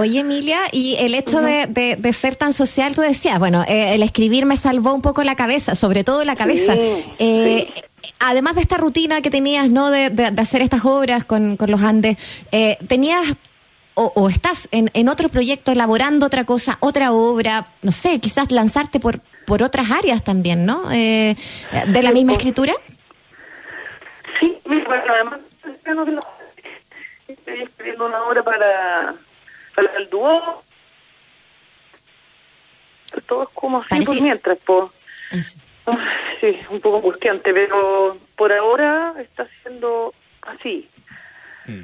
Oye, 0.00 0.20
Emilia, 0.20 0.58
y 0.72 0.96
el 0.98 1.14
hecho 1.14 1.42
de, 1.42 1.66
de, 1.66 2.12
ser 2.14 2.34
tan 2.34 2.54
social, 2.54 2.94
tú 2.94 3.02
decías, 3.02 3.38
bueno, 3.38 3.66
eh, 3.68 3.94
el 3.94 4.02
escribir 4.02 4.46
me 4.46 4.56
salvó 4.56 4.94
un 4.94 5.02
poco 5.02 5.22
la 5.24 5.36
cabeza, 5.36 5.74
sobre 5.74 6.04
todo 6.04 6.24
la 6.24 6.36
cabeza. 6.36 6.74
Eh, 7.18 7.70
además 8.18 8.54
de 8.54 8.62
esta 8.62 8.78
rutina 8.78 9.20
que 9.20 9.28
tenías, 9.28 9.68
¿no? 9.68 9.90
De, 9.90 10.08
de 10.08 10.40
hacer 10.40 10.62
estas 10.62 10.86
obras 10.86 11.26
con, 11.26 11.58
con 11.58 11.70
los 11.70 11.82
Andes, 11.82 12.16
eh, 12.50 12.78
¿tenías 12.88 13.34
o, 13.92 14.30
estás 14.30 14.70
en, 14.70 14.90
en, 14.94 15.10
otro 15.10 15.28
proyecto 15.28 15.72
elaborando 15.72 16.24
otra 16.24 16.44
cosa, 16.44 16.78
otra 16.80 17.12
obra, 17.12 17.66
no 17.82 17.92
sé, 17.92 18.18
quizás 18.20 18.50
lanzarte 18.50 19.00
por, 19.00 19.20
por 19.44 19.62
otras 19.62 19.90
áreas 19.90 20.24
también, 20.24 20.64
¿no? 20.64 20.88
de 20.88 21.36
la 22.02 22.12
misma 22.12 22.32
escritura. 22.32 22.72
Sí, 24.40 24.56
bueno, 24.64 25.04
además 25.10 25.40
estoy 27.28 27.62
escribiendo 27.64 28.06
una 28.06 28.22
obra 28.22 28.42
para 28.42 29.14
el 29.76 30.08
dúo. 30.10 30.62
Todo 33.26 33.42
es 33.44 33.48
como 33.50 33.78
así 33.88 34.04
por 34.04 34.20
mientras, 34.20 34.58
po. 34.58 34.92
sí, 36.40 36.58
un 36.70 36.80
poco 36.80 36.98
angustiante, 36.98 37.52
pero 37.52 38.16
por 38.36 38.52
ahora 38.52 39.14
está 39.18 39.46
siendo 39.62 40.14
así. 40.42 40.88
Mm. 41.66 41.82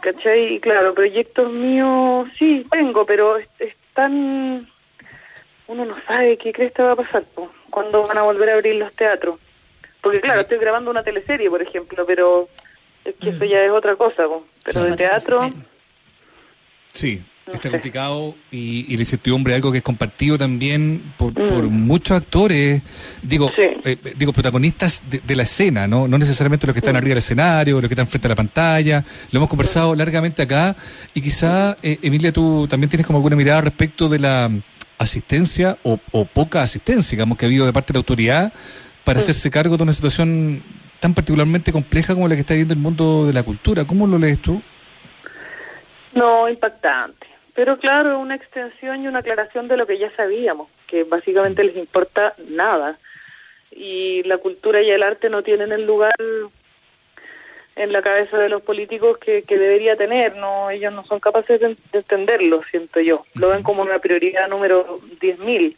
¿Cachai? 0.00 0.54
Y 0.54 0.60
claro, 0.60 0.94
proyectos 0.94 1.50
míos 1.50 2.28
sí 2.38 2.66
tengo, 2.70 3.04
pero 3.04 3.38
están... 3.58 4.68
Uno 5.66 5.84
no 5.84 5.96
sabe 6.06 6.38
qué 6.38 6.52
crees 6.52 6.72
que 6.72 6.82
va 6.82 6.92
a 6.92 6.96
pasar, 6.96 7.24
po, 7.24 7.50
cuándo 7.68 8.06
van 8.06 8.16
a 8.16 8.22
volver 8.22 8.50
a 8.50 8.54
abrir 8.54 8.76
los 8.76 8.92
teatros. 8.92 9.38
Porque 10.00 10.20
claro, 10.20 10.42
estoy 10.42 10.58
grabando 10.58 10.90
una 10.90 11.02
teleserie, 11.02 11.50
por 11.50 11.60
ejemplo, 11.60 12.06
pero 12.06 12.48
es 13.04 13.14
que 13.16 13.30
eso 13.30 13.44
mm. 13.44 13.48
ya 13.48 13.64
es 13.64 13.70
otra 13.70 13.96
cosa, 13.96 14.24
po. 14.24 14.44
pero 14.64 14.84
de 14.84 14.96
teatro... 14.96 15.50
Sí, 16.98 17.22
está 17.52 17.70
complicado 17.70 18.34
y, 18.50 18.84
y 18.88 18.96
la 18.96 19.02
incertidumbre 19.02 19.54
algo 19.54 19.70
que 19.70 19.78
es 19.78 19.84
compartido 19.84 20.36
también 20.36 21.00
por, 21.16 21.32
mm. 21.32 21.70
muchos 21.70 22.16
actores, 22.16 22.82
digo, 23.22 23.52
eh, 23.56 23.96
digo 24.16 24.32
protagonistas 24.32 25.04
de, 25.08 25.36
la 25.36 25.44
escena, 25.44 25.86
¿no? 25.86 26.08
no 26.08 26.18
necesariamente 26.18 26.66
los 26.66 26.74
que 26.74 26.80
están 26.80 26.94
mm. 26.94 26.96
arriba 26.96 27.10
del 27.10 27.18
escenario, 27.18 27.80
los 27.80 27.88
que 27.88 27.94
están 27.94 28.08
frente 28.08 28.26
a 28.26 28.30
la 28.30 28.34
pantalla. 28.34 29.04
Lo 29.30 29.36
hemos 29.36 29.48
conversado 29.48 29.94
largamente 29.94 30.42
acá 30.42 30.74
y 31.14 31.20
quizá, 31.20 31.76
eh, 31.84 32.00
Emilia, 32.02 32.32
tú 32.32 32.66
también 32.68 32.90
tienes 32.90 33.06
como 33.06 33.18
alguna 33.18 33.36
mirada 33.36 33.60
respecto 33.60 34.08
de 34.08 34.18
la 34.18 34.50
asistencia 34.98 35.78
o, 35.84 35.98
poca 36.24 36.64
asistencia, 36.64 37.14
digamos, 37.14 37.38
que 37.38 37.44
ha 37.44 37.48
habido 37.48 37.64
de 37.64 37.72
parte 37.72 37.92
de 37.92 37.98
la 37.98 38.00
autoridad 38.00 38.52
para 39.04 39.20
mm. 39.20 39.22
hacerse 39.22 39.52
cargo 39.52 39.76
de 39.76 39.84
una 39.84 39.92
situación 39.92 40.64
tan 40.98 41.14
particularmente 41.14 41.70
compleja 41.70 42.14
como 42.14 42.26
la 42.26 42.34
que 42.34 42.40
está 42.40 42.54
viviendo 42.54 42.74
el 42.74 42.80
mundo 42.80 43.24
de 43.24 43.32
la 43.32 43.44
cultura. 43.44 43.84
¿Cómo 43.84 44.08
lo 44.08 44.18
lees 44.18 44.40
tú? 44.40 44.60
No, 46.14 46.48
impactante. 46.48 47.26
Pero 47.54 47.78
claro, 47.78 48.20
una 48.20 48.36
extensión 48.36 49.02
y 49.02 49.08
una 49.08 49.18
aclaración 49.18 49.66
de 49.68 49.76
lo 49.76 49.86
que 49.86 49.98
ya 49.98 50.10
sabíamos, 50.14 50.68
que 50.86 51.04
básicamente 51.04 51.64
les 51.64 51.76
importa 51.76 52.34
nada. 52.48 52.96
Y 53.72 54.22
la 54.24 54.38
cultura 54.38 54.80
y 54.80 54.90
el 54.90 55.02
arte 55.02 55.28
no 55.28 55.42
tienen 55.42 55.72
el 55.72 55.84
lugar 55.84 56.14
en 57.76 57.92
la 57.92 58.02
cabeza 58.02 58.38
de 58.38 58.48
los 58.48 58.62
políticos 58.62 59.18
que, 59.18 59.42
debería 59.48 59.96
tener. 59.96 60.36
no 60.36 60.70
Ellos 60.70 60.92
no 60.92 61.04
son 61.04 61.20
capaces 61.20 61.60
de, 61.60 61.76
entenderlo, 61.92 62.62
siento 62.70 63.00
yo. 63.00 63.24
Lo 63.34 63.50
ven 63.50 63.62
como 63.62 63.82
una 63.82 63.98
prioridad 63.98 64.48
número 64.48 65.00
10.000. 65.20 65.76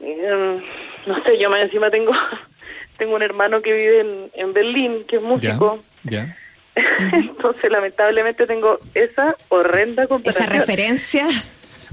Eh, 0.00 0.60
no 1.06 1.22
sé, 1.24 1.38
yo 1.38 1.50
más 1.50 1.62
encima 1.62 1.90
tengo 1.90 2.12
tengo 2.98 3.14
un 3.14 3.22
hermano 3.22 3.62
que 3.62 3.72
vive 3.72 4.00
en, 4.00 4.30
en 4.34 4.52
Berlín, 4.52 5.04
que 5.06 5.16
es 5.16 5.22
músico. 5.22 5.82
Ya. 6.04 6.36
Entonces, 7.12 7.70
lamentablemente 7.70 8.46
tengo 8.46 8.78
esa 8.94 9.36
horrenda 9.48 10.06
comparación. 10.06 10.44
Esa 10.44 10.58
referencia. 10.58 11.28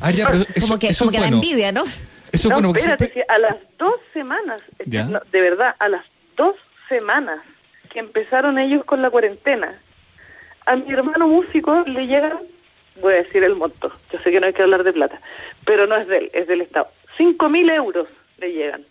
Ah, 0.01 0.11
ya, 0.11 0.27
pero 0.27 0.43
eso, 0.53 0.67
como 0.67 0.79
que, 0.79 0.87
eso 0.87 1.09
da 1.09 1.27
envidia, 1.27 1.71
¿no? 1.71 1.83
Eso 2.31 2.49
no, 2.49 2.55
bueno, 2.55 2.73
espérate, 2.75 3.25
a 3.27 3.39
las 3.39 3.55
dos 3.77 3.95
semanas, 4.13 4.61
de 4.85 5.41
verdad, 5.41 5.75
a 5.79 5.87
las 5.87 6.03
dos 6.35 6.55
semanas 6.89 7.39
que 7.89 7.99
empezaron 7.99 8.59
ellos 8.59 8.83
con 8.83 9.01
la 9.01 9.09
cuarentena, 9.09 9.73
a 10.65 10.75
mi 10.75 10.91
hermano 10.91 11.27
músico 11.27 11.83
le 11.85 12.07
llegan, 12.07 12.37
voy 12.99 13.13
a 13.13 13.17
decir 13.17 13.43
el 13.43 13.55
monto, 13.55 13.91
yo 14.11 14.19
sé 14.19 14.31
que 14.31 14.39
no 14.41 14.47
hay 14.47 14.53
que 14.53 14.63
hablar 14.63 14.83
de 14.83 14.91
plata, 14.91 15.21
pero 15.63 15.87
no 15.87 15.95
es 15.95 16.07
de 16.07 16.17
él, 16.17 16.31
es 16.33 16.47
del 16.47 16.61
Estado. 16.61 16.89
Cinco 17.15 17.47
mil 17.47 17.69
euros 17.69 18.07
le 18.37 18.51
llegan. 18.51 18.83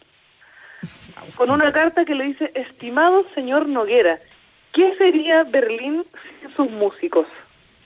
Con 1.36 1.50
una 1.50 1.72
carta 1.72 2.04
que 2.04 2.14
le 2.14 2.24
dice, 2.24 2.50
estimado 2.54 3.26
señor 3.34 3.68
Noguera, 3.68 4.18
¿qué 4.74 4.94
sería 4.96 5.44
Berlín 5.44 6.04
sin 6.40 6.54
sus 6.54 6.70
músicos? 6.70 7.26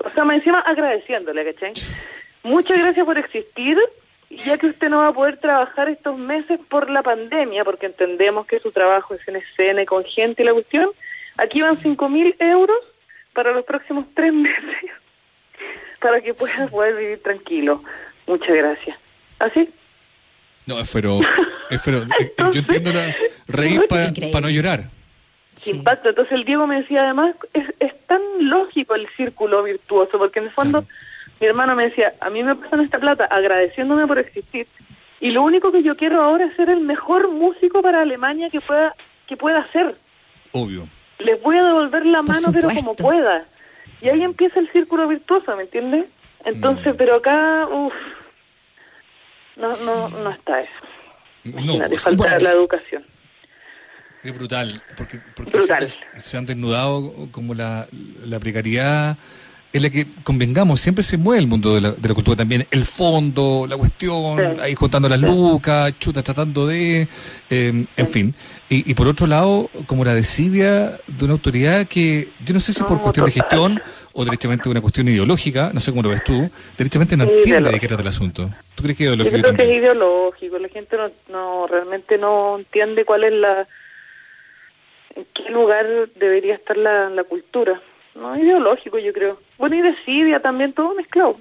O 0.05 0.11
sea, 0.11 0.25
me 0.25 0.35
encima 0.35 0.61
agradeciéndole, 0.61 1.45
¿cachai? 1.45 1.73
Muchas 2.43 2.79
gracias 2.81 3.05
por 3.05 3.19
existir, 3.19 3.79
ya 4.31 4.59
que 4.59 4.67
usted 4.67 4.89
no 4.89 4.99
va 4.99 5.09
a 5.09 5.13
poder 5.13 5.39
trabajar 5.39 5.89
estos 5.89 6.19
meses 6.19 6.59
por 6.69 6.91
la 6.91 7.03
pandemia, 7.03 7.65
porque 7.65 7.87
entendemos 7.87 8.47
que 8.47 8.59
su 8.59 8.73
trabajo 8.73 9.15
es 9.15 9.29
en 9.29 9.37
escena 9.37 9.83
y 9.83 9.87
con 9.87 10.05
gente 10.05 10.43
y 10.43 10.47
la 10.47 10.53
cuestión. 10.53 10.91
Aquí 11.37 11.61
van 11.61 11.77
cinco 11.77 12.09
mil 12.09 12.35
euros 12.39 12.79
para 13.33 13.53
los 13.53 13.65
próximos 13.65 14.07
tres 14.15 14.33
meses, 14.33 14.91
para 16.01 16.21
que 16.21 16.35
pueda 16.35 16.67
poder 16.69 16.97
vivir 16.97 17.23
tranquilo. 17.23 17.83
Muchas 18.27 18.57
gracias. 18.57 18.99
¿Así? 19.39 19.69
No, 20.67 20.77
pero, 20.93 21.21
pero 21.85 21.99
eh, 22.21 22.33
yo 22.53 22.61
entiendo 22.61 22.93
la 22.93 23.15
reír 23.47 23.87
para 23.89 24.41
no 24.41 24.51
llorar 24.51 24.98
impacto. 25.67 26.11
Entonces 26.11 26.33
el 26.33 26.45
Diego 26.45 26.67
me 26.67 26.81
decía 26.81 27.03
además, 27.03 27.35
es, 27.53 27.67
es 27.81 27.93
tan 28.07 28.21
lógico 28.41 28.95
el 28.95 29.09
círculo 29.17 29.63
virtuoso, 29.63 30.19
porque 30.19 30.39
en 30.39 30.47
el 30.47 30.51
fondo 30.51 30.85
mi 31.41 31.47
hermano 31.47 31.75
me 31.75 31.85
decía, 31.85 32.13
a 32.21 32.31
mí 32.31 32.43
me 32.43 32.55
pasan 32.55 32.81
esta 32.81 32.99
plata 32.99 33.25
agradeciéndome 33.25 34.07
por 34.07 34.19
existir, 34.19 34.67
y 35.21 35.31
lo 35.31 35.43
único 35.43 35.73
que 35.73 35.83
yo 35.83 35.97
quiero 35.97 36.23
ahora 36.23 36.47
es 36.47 36.57
ser 36.57 36.71
el 36.71 36.81
mejor 36.81 37.29
músico 37.29 37.83
para 37.83 38.03
Alemania 38.03 38.51
que 38.51 38.61
pueda, 38.61 38.95
que 39.27 39.37
pueda 39.37 39.67
ser. 39.73 39.97
Obvio. 40.53 40.89
Les 41.19 41.41
voy 41.43 41.57
a 41.57 41.65
devolver 41.65 42.07
la 42.07 42.23
mano, 42.23 42.53
pero 42.53 42.69
como 42.71 42.95
pueda. 42.95 43.45
Y 44.01 44.09
ahí 44.09 44.23
empieza 44.23 44.61
el 44.61 44.71
círculo 44.71 45.09
virtuoso, 45.09 45.57
¿me 45.57 45.65
entiendes? 45.65 46.07
Entonces, 46.45 46.95
mm. 46.95 46.97
pero 46.97 47.17
acá, 47.17 47.67
uff, 47.69 47.93
no, 49.57 49.77
no, 49.79 50.09
no 50.09 50.31
está 50.31 50.61
eso. 50.61 50.71
Imagínate, 51.45 51.91
pues, 51.91 52.03
falta 52.03 52.39
la 52.39 52.53
educación. 52.53 53.05
Es 54.29 54.35
brutal, 54.35 54.83
porque, 54.95 55.21
porque 55.35 55.59
Se, 56.19 56.37
han 56.37 56.45
desnudado 56.45 57.29
como 57.31 57.55
la, 57.55 57.87
la 58.27 58.39
precariedad 58.39 59.17
en 59.73 59.83
la 59.83 59.91
que 59.91 60.07
convengamos, 60.23 60.81
siempre 60.81 61.03
se 61.03 61.17
mueve 61.17 61.41
el 61.41 61.47
mundo 61.47 61.75
de 61.75 61.81
la, 61.81 61.93
de 61.93 62.09
la 62.09 62.15
cultura 62.15 62.37
también, 62.37 62.67
el 62.71 62.85
fondo, 62.85 63.67
la 63.67 63.79
cuestión, 63.79 64.61
ahí 64.61 64.75
juntando 64.75 65.09
las 65.09 65.21
lucas, 65.21 65.95
chuta, 65.99 66.23
tratando 66.23 66.67
de, 66.67 67.09
em, 67.49 67.87
en 67.97 68.09
fin. 68.09 68.35
Y, 68.69 68.91
y, 68.91 68.95
por 68.95 69.09
otro 69.09 69.27
lado, 69.27 69.71
como 69.87 70.05
la 70.05 70.15
desidia 70.15 70.99
de 71.07 71.25
una 71.25 71.35
autoridad 71.35 71.87
que, 71.87 72.29
yo 72.45 72.53
no 72.53 72.61
sé 72.61 72.75
si 72.75 72.83
por 72.83 73.01
cuestión 73.01 73.25
de 73.25 73.33
gestión 73.33 73.81
o 74.13 74.25
directamente 74.25 74.69
una 74.69 74.83
cuestión 74.83 75.09
ideológica, 75.09 75.71
no 75.73 75.81
sé 75.81 75.91
cómo 75.91 76.03
lo 76.03 76.11
ves 76.11 76.25
tú, 76.25 76.51
directamente 76.77 77.17
no 77.17 77.25
entiende 77.25 77.71
de 77.71 77.81
qué 77.81 77.89
trata 77.89 78.03
el 78.03 78.09
asunto. 78.09 78.51
¿Tú 78.75 78.83
crees 78.83 78.99
que 78.99 79.05
es 79.05 79.09
ideológico? 79.09 79.37
Yo 79.37 79.43
creo 79.43 79.57
que 79.57 79.63
es 79.63 79.79
ideológico, 79.79 80.59
la 80.59 80.69
gente 80.69 80.97
no, 80.97 81.11
no 81.31 81.67
realmente 81.67 82.19
no 82.19 82.59
entiende 82.59 83.05
cuál 83.05 83.25
es 83.25 83.33
la 83.33 83.67
en 85.19 85.27
qué 85.35 85.51
lugar 85.51 85.87
debería 86.17 86.55
estar 86.55 86.77
la, 86.77 87.11
la 87.11 87.25
cultura. 87.25 87.81
No 88.15 88.37
ideológico, 88.37 88.99
yo 88.99 89.13
creo. 89.13 89.39
Bueno, 89.59 89.77
y 89.77 89.83
desidia 89.83 90.41
también, 90.41 90.73
todo 90.73 90.95
mezclado. 90.95 91.37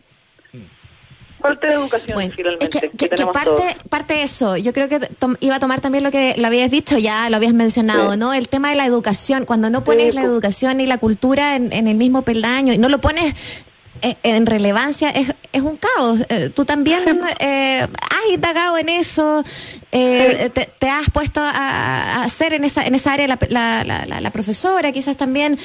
Falta 1.39 1.67
de 1.67 1.73
educación, 1.75 2.31
finalmente. 2.35 2.89
que, 2.97 3.09
parte, 3.27 3.77
parte 3.91 4.15
de 4.15 4.23
eso, 4.23 4.57
yo 4.57 4.73
creo 4.73 4.89
que 4.89 4.99
iba 5.39 5.55
a 5.55 5.59
tomar 5.59 5.81
también 5.81 6.03
lo 6.03 6.09
que 6.09 6.33
lo 6.35 6.47
habías 6.47 6.71
dicho, 6.71 6.97
ya 6.97 7.29
lo 7.29 7.37
habías 7.37 7.53
mencionado, 7.53 8.17
¿no? 8.17 8.33
El 8.33 8.49
tema 8.49 8.71
de 8.71 8.75
la 8.75 8.87
educación, 8.87 9.45
cuando 9.45 9.69
no 9.69 9.83
pones 9.83 10.15
la 10.15 10.23
educación 10.23 10.79
y 10.79 10.87
la 10.87 10.97
cultura 10.97 11.55
en, 11.55 11.71
en 11.73 11.87
el 11.87 11.95
mismo 11.95 12.23
peldaño, 12.23 12.73
y 12.73 12.79
no 12.79 12.89
lo 12.89 12.97
pones 12.97 13.35
en 14.01 14.45
relevancia 14.45 15.09
es, 15.09 15.33
es 15.51 15.61
un 15.61 15.77
caos. 15.77 16.21
Eh, 16.29 16.49
tú 16.53 16.65
también 16.65 17.19
eh, 17.39 17.81
has 17.81 18.33
indagado 18.33 18.77
en 18.77 18.89
eso, 18.89 19.43
te, 19.89 20.49
te, 20.79 20.89
has 20.89 21.09
puesto 21.09 21.41
a, 21.41 22.23
hacer 22.23 22.53
en 22.53 22.63
esa, 22.63 22.85
en 22.85 22.95
esa 22.95 23.13
área 23.13 23.27
la, 23.27 23.39
la, 23.49 24.05
la, 24.05 24.21
la 24.21 24.31
profesora, 24.31 24.91
quizás 24.91 25.17
también, 25.17 25.57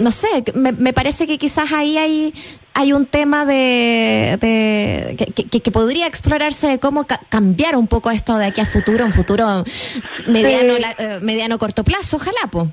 no 0.00 0.10
sé, 0.10 0.28
me, 0.54 0.72
me 0.72 0.92
parece 0.92 1.26
que 1.26 1.38
quizás 1.38 1.72
ahí 1.72 1.96
hay 1.96 2.34
hay 2.74 2.92
un 2.92 3.06
tema 3.06 3.44
de, 3.44 4.38
que, 5.34 5.60
que, 5.60 5.70
podría 5.72 6.06
explorarse 6.06 6.68
de 6.68 6.78
cómo 6.78 7.06
cambiar 7.28 7.74
un 7.74 7.88
poco 7.88 8.08
esto 8.08 8.38
de 8.38 8.46
aquí 8.46 8.60
a 8.60 8.66
futuro, 8.66 9.04
un 9.04 9.12
futuro 9.12 9.64
mediano, 10.28 10.74
mediano 11.20 11.58
corto 11.58 11.82
plazo, 11.82 12.16
ojalá, 12.16 12.46
po. 12.52 12.68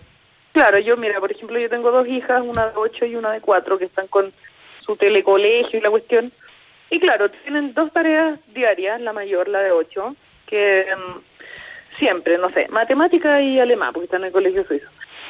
Claro, 0.55 0.79
yo, 0.79 0.95
mira, 0.95 1.19
por 1.19 1.31
ejemplo, 1.31 1.59
yo 1.59 1.69
tengo 1.69 1.91
dos 1.91 2.07
hijas, 2.07 2.41
una 2.41 2.67
de 2.67 2.77
ocho 2.77 3.05
y 3.05 3.15
una 3.15 3.31
de 3.31 3.41
cuatro, 3.41 3.77
que 3.77 3.85
están 3.85 4.07
con 4.07 4.31
su 4.85 4.95
telecolegio 4.95 5.79
y 5.79 5.81
la 5.81 5.89
cuestión. 5.89 6.31
Y 6.89 6.99
claro, 6.99 7.29
tienen 7.29 7.73
dos 7.73 7.91
tareas 7.91 8.39
diarias, 8.53 9.01
la 9.01 9.13
mayor, 9.13 9.47
la 9.47 9.61
de 9.61 9.71
ocho, 9.71 10.15
que 10.45 10.85
mm, 10.95 11.97
siempre, 11.97 12.37
no 12.37 12.49
sé, 12.51 12.67
matemática 12.69 13.41
y 13.41 13.59
alemán, 13.59 13.91
porque 13.93 14.05
están 14.05 14.21
en 14.21 14.27
el 14.27 14.33
colegio 14.33 14.63
suizo, 14.63 14.87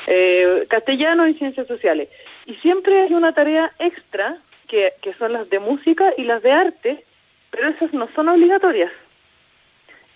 eh, 0.08 0.66
castellano 0.70 1.28
y 1.28 1.34
ciencias 1.36 1.68
sociales. 1.68 2.10
Y 2.46 2.56
siempre 2.56 3.02
hay 3.02 3.14
una 3.14 3.34
tarea 3.34 3.72
extra, 3.80 4.38
que, 4.68 4.94
que 5.02 5.14
son 5.14 5.34
las 5.34 5.50
de 5.50 5.60
música 5.60 6.14
y 6.18 6.24
las 6.24 6.42
de 6.42 6.52
arte, 6.52 7.04
pero 7.52 7.70
esas 7.70 7.94
no 7.94 8.10
son 8.16 8.30
obligatorias. 8.30 8.92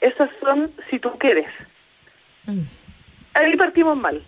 Esas 0.01 0.29
son 0.39 0.71
si 0.89 0.99
tú 0.99 1.11
quieres. 1.17 1.47
Mm. 2.45 2.61
Ahí 3.33 3.55
partimos 3.55 3.97
mal. 3.97 4.21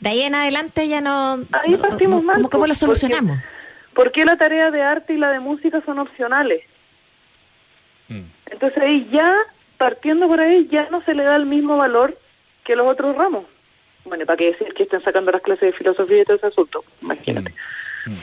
De 0.00 0.08
ahí 0.08 0.22
en 0.22 0.34
adelante 0.34 0.88
ya 0.88 1.00
no... 1.00 1.44
Ahí 1.52 1.76
partimos 1.76 2.22
mal. 2.22 2.42
¿Cómo, 2.50 2.66
lo 2.66 2.74
solucionamos? 2.74 3.38
¿Por 3.94 4.12
qué 4.12 4.24
la 4.24 4.36
tarea 4.36 4.70
de 4.70 4.82
arte 4.82 5.14
y 5.14 5.18
la 5.18 5.30
de 5.30 5.40
música 5.40 5.82
son 5.84 5.98
opcionales? 5.98 6.62
Mm. 8.08 8.22
Entonces 8.50 8.82
ahí 8.82 9.08
ya, 9.10 9.36
partiendo 9.76 10.28
por 10.28 10.40
ahí, 10.40 10.68
ya 10.70 10.88
no 10.90 11.02
se 11.02 11.14
le 11.14 11.24
da 11.24 11.36
el 11.36 11.46
mismo 11.46 11.76
valor 11.76 12.18
que 12.64 12.76
los 12.76 12.86
otros 12.86 13.16
ramos. 13.16 13.44
Bueno, 14.04 14.24
¿para 14.24 14.36
qué 14.36 14.52
decir 14.52 14.72
que 14.74 14.84
estén 14.84 15.02
sacando 15.02 15.30
las 15.30 15.42
clases 15.42 15.72
de 15.72 15.72
filosofía 15.72 16.22
y 16.22 16.24
todo 16.24 16.36
ese 16.36 16.46
asunto? 16.46 16.84
Imagínate. 17.02 17.52
Mm. 18.06 18.12
Mm. 18.12 18.18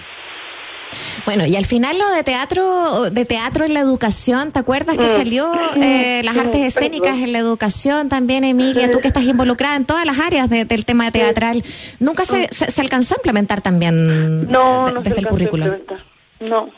Bueno, 1.25 1.46
y 1.46 1.55
al 1.55 1.65
final 1.65 1.98
lo 1.98 2.08
de 2.12 2.24
teatro, 2.24 3.10
de 3.10 3.25
teatro 3.25 3.65
en 3.65 3.74
la 3.74 3.79
educación, 3.79 4.51
¿te 4.51 4.60
acuerdas 4.60 4.98
que 4.98 5.05
mm. 5.05 5.15
salió 5.15 5.51
eh, 5.82 6.22
las 6.24 6.38
artes 6.38 6.63
escénicas 6.63 7.17
en 7.17 7.32
la 7.32 7.39
educación 7.39 8.10
también, 8.10 8.44
Emilia? 8.44 8.91
Tú 8.91 9.00
que 9.00 9.08
estás 9.08 9.24
involucrada 9.24 9.75
en 9.75 9.86
todas 9.86 10.05
las 10.05 10.20
áreas 10.20 10.50
del 10.50 10.86
tema 10.86 11.12
teatral, 11.12 11.63
¿nunca 12.00 12.25
se, 12.25 12.48
se, 12.50 12.82
alcanzó 12.82 13.15
a 13.15 13.17
implementar 13.17 13.62
también 13.62 14.50
no, 14.51 14.91
no 14.91 15.01
desde 15.01 15.20
el 15.20 15.27
currículo? 15.27 15.79
No, 16.39 16.70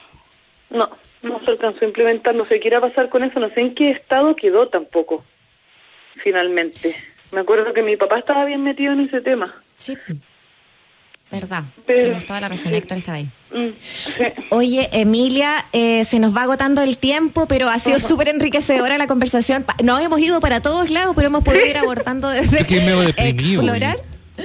no, 0.69 0.89
no 1.21 1.39
se 1.43 1.51
alcanzó 1.51 1.83
a 1.83 1.87
implementar, 1.87 2.33
no 2.33 2.45
sé 2.45 2.59
qué 2.59 2.69
irá 2.69 2.77
a 2.77 2.81
pasar 2.81 3.09
con 3.09 3.23
eso, 3.23 3.39
no 3.39 3.49
sé 3.49 3.61
en 3.61 3.75
qué 3.75 3.89
estado 3.91 4.35
quedó 4.35 4.69
tampoco, 4.69 5.23
finalmente. 6.23 6.95
Me 7.31 7.41
acuerdo 7.41 7.73
que 7.73 7.81
mi 7.81 7.97
papá 7.97 8.19
estaba 8.19 8.45
bien 8.45 8.63
metido 8.63 8.93
en 8.93 9.01
ese 9.01 9.19
tema. 9.19 9.53
Sí. 9.77 9.97
Verdad, 11.29 11.63
tienes 11.85 12.25
toda 12.25 12.39
la 12.39 12.47
razón, 12.47 12.73
Héctor 12.73 12.99
estaba 12.99 13.17
ahí. 13.17 13.27
Mm, 13.51 13.69
Oye, 14.51 14.87
Emilia, 14.93 15.65
eh, 15.73 16.05
se 16.05 16.19
nos 16.19 16.35
va 16.35 16.43
agotando 16.43 16.81
el 16.81 16.97
tiempo, 16.97 17.47
pero 17.47 17.69
ha 17.69 17.79
sido 17.79 17.99
súper 17.99 18.29
enriquecedora 18.29 18.97
la 18.97 19.07
conversación. 19.07 19.65
No 19.83 19.99
hemos 19.99 20.21
ido 20.21 20.39
para 20.39 20.61
todos 20.61 20.89
lados, 20.89 21.13
pero 21.15 21.27
hemos 21.27 21.43
podido 21.43 21.65
ir 21.65 21.77
abordando 21.77 22.29
desde 22.29 22.61
explorar. 23.17 23.97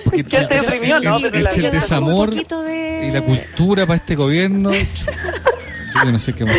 Porque 0.05 0.21
el, 0.21 0.93
el, 0.93 1.05
no, 1.05 1.19
el, 1.19 1.25
el 1.37 1.71
desamor 1.71 2.31
y 2.35 3.11
la 3.13 3.21
cultura 3.23 3.87
para 3.87 3.99
este 3.99 4.17
gobierno, 4.17 4.73
yo 6.05 6.05
no 6.11 6.19
sé 6.19 6.33
qué 6.33 6.45
más. 6.47 6.57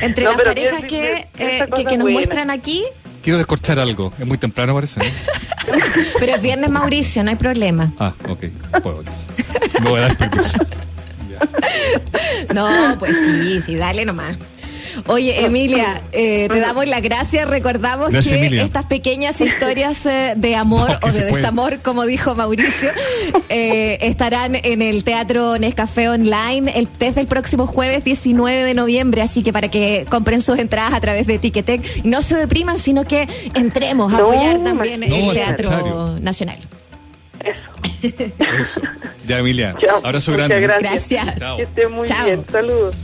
Entre 0.00 0.24
las 0.24 0.36
parejas 0.36 0.84
que, 0.84 1.28
eh, 1.38 1.66
que, 1.74 1.84
que 1.84 1.98
nos 1.98 2.08
muestran 2.10 2.50
aquí, 2.50 2.84
quiero 3.24 3.38
descorchar 3.38 3.78
algo. 3.80 4.12
Es 4.18 4.26
muy 4.26 4.38
temprano, 4.38 4.74
parece. 4.74 5.00
Pero 6.20 6.34
es 6.34 6.42
viernes, 6.42 6.70
Mauricio, 6.70 7.24
no 7.24 7.30
hay 7.30 7.36
problema. 7.36 7.92
Ah, 7.98 8.12
ok. 8.28 8.44
Puedo. 8.82 9.02
Me 9.82 9.90
voy 9.90 10.00
a 10.00 10.02
dar 10.02 10.16
permiso. 10.16 10.58
No, 12.54 12.96
pues 12.98 13.14
sí, 13.16 13.60
sí, 13.60 13.74
dale 13.74 14.04
nomás. 14.04 14.36
Oye, 15.06 15.44
Emilia, 15.44 16.02
eh, 16.12 16.48
te 16.50 16.60
damos 16.60 16.86
las 16.86 17.02
gracias. 17.02 17.48
Recordamos 17.48 18.10
que 18.10 18.60
estas 18.60 18.86
pequeñas 18.86 19.40
historias 19.40 20.06
eh, 20.06 20.34
de 20.36 20.56
amor 20.56 20.98
o 21.02 21.10
de 21.10 21.24
desamor, 21.24 21.80
como 21.80 22.04
dijo 22.06 22.34
Mauricio, 22.34 22.90
eh, 23.48 23.98
estarán 24.00 24.54
en 24.54 24.82
el 24.82 25.04
Teatro 25.04 25.58
Nescafé 25.58 26.08
Online 26.08 26.88
desde 26.98 27.20
el 27.20 27.26
próximo 27.26 27.66
jueves 27.66 28.04
19 28.04 28.64
de 28.64 28.74
noviembre. 28.74 29.22
Así 29.22 29.42
que 29.42 29.52
para 29.52 29.68
que 29.68 30.06
compren 30.08 30.42
sus 30.42 30.58
entradas 30.58 30.94
a 30.94 31.00
través 31.00 31.26
de 31.26 31.38
Ticketek, 31.38 32.04
no 32.04 32.22
se 32.22 32.36
depriman, 32.36 32.78
sino 32.78 33.04
que 33.04 33.28
entremos 33.54 34.12
a 34.12 34.18
apoyar 34.18 34.62
también 34.62 35.02
el 35.02 35.32
Teatro 35.32 36.18
Nacional. 36.20 36.58
Eso. 37.40 37.74
Eso. 38.60 38.80
Ya, 39.26 39.38
Emilia. 39.38 39.74
Abrazo 40.02 40.32
grande. 40.32 40.60
Gracias. 40.60 41.36
Chao. 41.36 41.56
Que 41.56 41.64
esté 41.64 41.88
muy 41.88 42.06
bien. 42.06 42.44
Saludos. 42.50 42.94